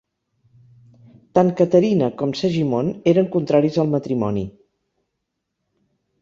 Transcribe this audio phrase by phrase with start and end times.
[1.37, 4.43] Tant Caterina com Segimon eren contraris al matrimoni.